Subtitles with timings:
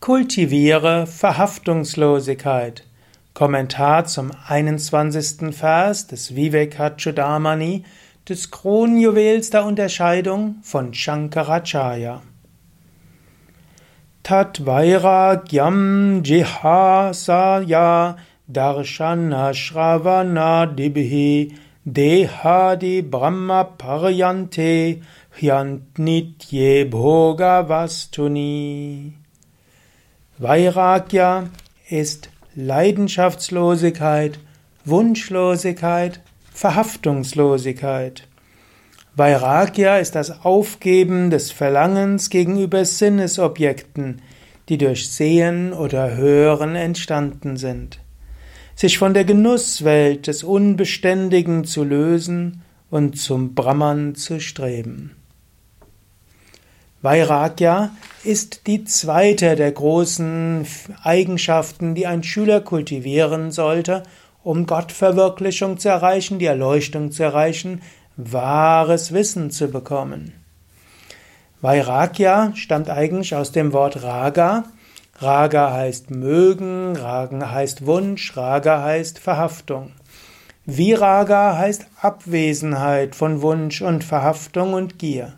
[0.00, 2.84] Kultiviere Verhaftungslosigkeit.
[3.34, 5.54] Kommentar zum 21.
[5.54, 7.84] Vers des Vivekachudamani,
[8.26, 12.22] des Kronjuwels der Unterscheidung von Shankaracharya.
[14.22, 18.16] Tat Vairagyam Jihasaya
[18.48, 21.54] Darshana Shravana Dibhi
[21.84, 25.02] Dehadi Brahma Paryante
[25.38, 29.19] Hyantnitye Bhogavastuni.
[30.42, 31.50] Vairagya
[31.90, 34.38] ist Leidenschaftslosigkeit,
[34.86, 36.22] Wunschlosigkeit,
[36.54, 38.26] Verhaftungslosigkeit.
[39.16, 44.22] Vairagya ist das Aufgeben des Verlangens gegenüber Sinnesobjekten,
[44.70, 48.00] die durch Sehen oder Hören entstanden sind.
[48.74, 55.19] Sich von der Genusswelt des Unbeständigen zu lösen und zum Brahman zu streben.
[57.02, 57.90] Vairagya
[58.24, 60.66] ist die zweite der großen
[61.02, 64.02] Eigenschaften, die ein Schüler kultivieren sollte,
[64.42, 67.80] um Gottverwirklichung zu erreichen, die Erleuchtung zu erreichen,
[68.16, 70.34] wahres Wissen zu bekommen.
[71.62, 74.64] Vairagya stammt eigentlich aus dem Wort Raga.
[75.18, 79.92] Raga heißt mögen, Raga heißt Wunsch, Raga heißt Verhaftung.
[80.66, 85.32] Viraga heißt Abwesenheit von Wunsch und Verhaftung und Gier.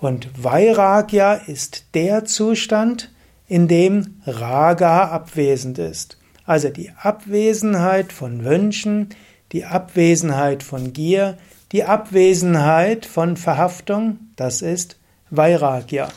[0.00, 3.10] Und Vairagya ist der Zustand,
[3.46, 6.16] in dem Raga abwesend ist.
[6.46, 9.10] Also die Abwesenheit von Wünschen,
[9.52, 11.36] die Abwesenheit von Gier,
[11.72, 14.98] die Abwesenheit von Verhaftung, das ist
[15.30, 16.08] Vairagya.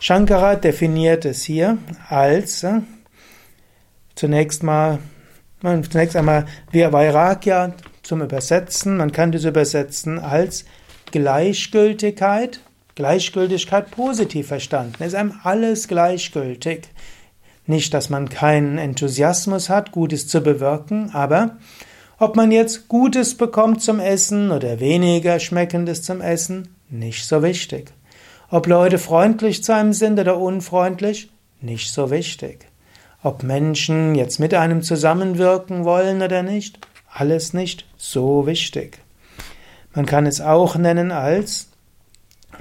[0.00, 2.80] Shankara definiert es hier als äh,
[4.14, 4.98] zunächst mal
[5.62, 10.64] zunächst einmal Vairagya zum Übersetzen, man kann das übersetzen als
[11.12, 12.60] Gleichgültigkeit
[12.94, 15.02] Gleichgültigkeit positiv verstanden.
[15.02, 16.88] Ist einem alles gleichgültig.
[17.66, 21.56] Nicht, dass man keinen Enthusiasmus hat, Gutes zu bewirken, aber
[22.18, 27.92] ob man jetzt Gutes bekommt zum Essen oder weniger Schmeckendes zum Essen, nicht so wichtig.
[28.50, 31.30] Ob Leute freundlich zu einem sind oder unfreundlich,
[31.62, 32.66] nicht so wichtig.
[33.22, 38.98] Ob Menschen jetzt mit einem zusammenwirken wollen oder nicht, alles nicht so wichtig.
[39.94, 41.69] Man kann es auch nennen als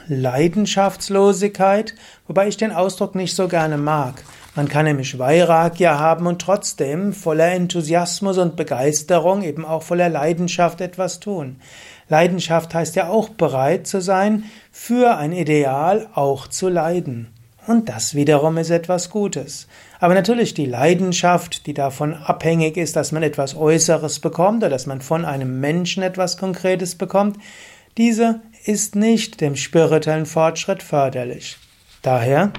[0.10, 1.96] Leidenschaftslosigkeit,
[2.28, 4.24] wobei ich den Ausdruck nicht so gerne mag.
[4.56, 10.82] Man kann nämlich Vairagya haben und trotzdem voller Enthusiasmus und Begeisterung, eben auch voller Leidenschaft
[10.82, 11.62] etwas tun.
[12.10, 17.28] Leidenschaft heißt ja auch bereit zu sein, für ein Ideal auch zu leiden.
[17.68, 19.68] Und das wiederum ist etwas Gutes.
[20.00, 24.88] Aber natürlich die Leidenschaft, die davon abhängig ist, dass man etwas Äußeres bekommt oder dass
[24.88, 27.38] man von einem Menschen etwas Konkretes bekommt,
[27.98, 31.58] diese ist nicht dem spirituellen Fortschritt förderlich.
[32.04, 32.54] Daher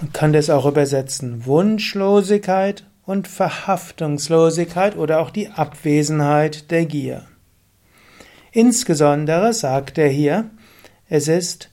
[0.00, 7.26] man kann das auch übersetzen Wunschlosigkeit und Verhaftungslosigkeit oder auch die Abwesenheit der Gier.
[8.50, 10.50] Insbesondere sagt er hier,
[11.08, 11.70] es ist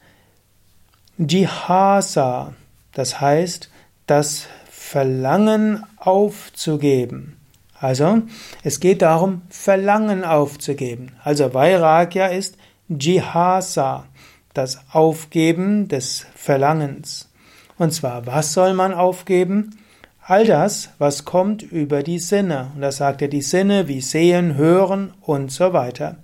[1.18, 2.54] Jihasa,
[2.94, 3.72] das heißt
[4.06, 7.38] das Verlangen aufzugeben.
[7.80, 8.24] Also,
[8.64, 11.14] es geht darum, Verlangen aufzugeben.
[11.24, 12.58] Also Vairagya ist
[12.90, 14.06] Jihasa,
[14.54, 17.30] das Aufgeben des Verlangens.
[17.78, 19.78] Und zwar, was soll man aufgeben?
[20.22, 22.72] All das, was kommt über die Sinne.
[22.76, 26.18] Und das sagt er, die Sinne wie Sehen, Hören und so weiter.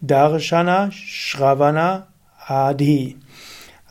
[0.00, 2.06] Darshana, Shravana,
[2.46, 3.16] Adi.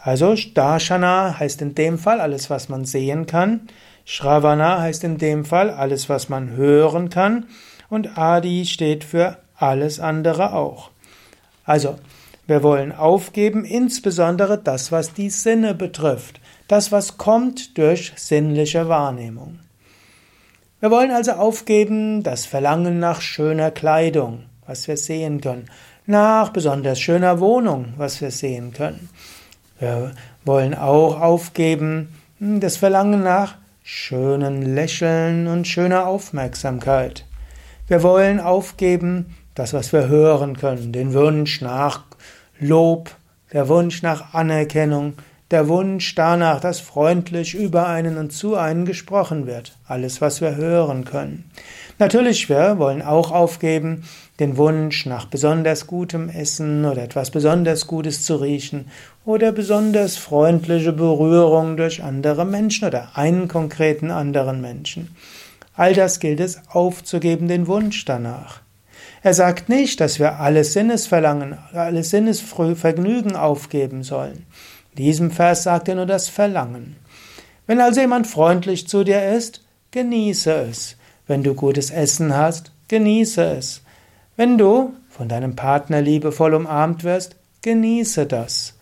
[0.01, 3.67] Also Darshana heißt in dem Fall alles, was man sehen kann.
[4.05, 7.45] Shravana heißt in dem Fall alles, was man hören kann.
[7.89, 10.91] Und Adi steht für alles andere auch.
[11.69, 11.97] Also,
[12.47, 19.59] wir wollen aufgeben, insbesondere das, was die Sinne betrifft, das, was kommt durch sinnliche Wahrnehmung.
[20.79, 25.69] Wir wollen also aufgeben das Verlangen nach schöner Kleidung, was wir sehen können,
[26.07, 29.07] nach besonders schöner Wohnung, was wir sehen können.
[29.77, 30.13] Wir
[30.45, 37.25] wollen auch aufgeben das Verlangen nach schönen Lächeln und schöner Aufmerksamkeit.
[37.87, 42.05] Wir wollen aufgeben das, was wir hören können, den Wunsch nach
[42.59, 43.11] Lob,
[43.51, 45.13] der Wunsch nach Anerkennung,
[45.51, 49.75] der Wunsch danach, dass freundlich über einen und zu einen gesprochen wird.
[49.85, 51.51] Alles, was wir hören können.
[51.97, 54.03] Natürlich, wir wollen auch aufgeben
[54.39, 58.85] den Wunsch nach besonders gutem Essen oder etwas besonders Gutes zu riechen
[59.25, 65.13] oder besonders freundliche Berührung durch andere Menschen oder einen konkreten anderen Menschen.
[65.75, 68.61] All das gilt es aufzugeben, den Wunsch danach.
[69.21, 74.45] Er sagt nicht, dass wir alle Sinnesverlangen, alle Sinnesvergnügen aufgeben sollen.
[74.91, 76.95] In diesem Vers sagt er nur das Verlangen.
[77.67, 80.97] Wenn also jemand freundlich zu dir ist, genieße es.
[81.27, 83.83] Wenn du gutes Essen hast, genieße es.
[84.35, 88.75] Wenn du von deinem Partner liebevoll umarmt wirst, genieße das.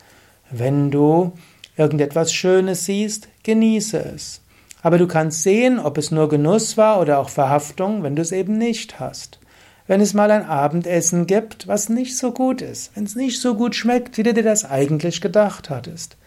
[0.49, 1.33] Wenn du
[1.75, 4.41] irgendetwas Schönes siehst, genieße es.
[4.81, 8.31] Aber du kannst sehen, ob es nur Genuss war oder auch Verhaftung, wenn du es
[8.31, 9.39] eben nicht hast.
[9.87, 13.55] Wenn es mal ein Abendessen gibt, was nicht so gut ist, wenn es nicht so
[13.55, 16.17] gut schmeckt, wie du dir das eigentlich gedacht hattest,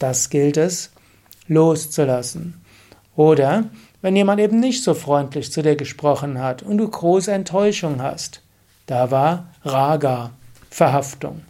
[0.00, 0.90] das gilt es
[1.46, 2.60] loszulassen.
[3.14, 3.70] Oder
[4.02, 8.42] wenn jemand eben nicht so freundlich zu dir gesprochen hat und du große Enttäuschung hast,
[8.86, 10.32] da war Raga,
[10.68, 11.42] Verhaftung.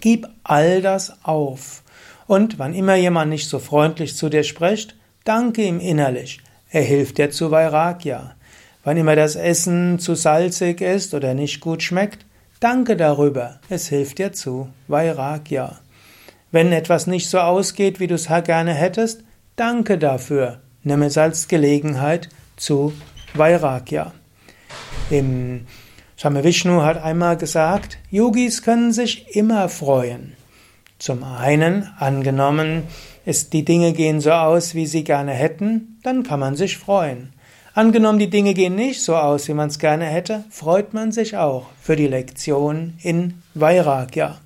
[0.00, 1.82] Gib all das auf.
[2.26, 4.94] Und wann immer jemand nicht so freundlich zu dir spricht,
[5.24, 6.40] danke ihm innerlich.
[6.70, 8.34] Er hilft dir zu Vairagya.
[8.84, 12.26] Wann immer das Essen zu salzig ist oder nicht gut schmeckt,
[12.60, 13.58] danke darüber.
[13.70, 15.80] Es hilft dir zu Vairagya.
[16.52, 19.24] Wenn etwas nicht so ausgeht, wie du es gerne hättest,
[19.56, 20.60] danke dafür.
[20.82, 22.92] Nimm es als Gelegenheit zu
[23.32, 24.12] Vairagya.
[25.10, 25.66] Im
[26.18, 30.34] Swami Vishnu hat einmal gesagt, Yogis können sich immer freuen.
[30.98, 32.84] Zum einen, angenommen,
[33.26, 37.33] ist, die Dinge gehen so aus, wie sie gerne hätten, dann kann man sich freuen.
[37.76, 41.36] Angenommen, die Dinge gehen nicht so aus, wie man es gerne hätte, freut man sich
[41.36, 44.38] auch für die Lektion in Vairagya.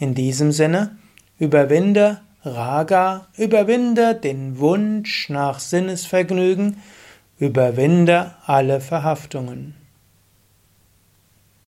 [0.00, 0.96] In diesem Sinne,
[1.38, 6.82] überwinde Raga, überwinde den Wunsch nach Sinnesvergnügen,
[7.38, 9.74] überwinde alle Verhaftungen.